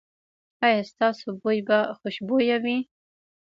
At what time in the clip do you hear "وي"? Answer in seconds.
2.63-2.77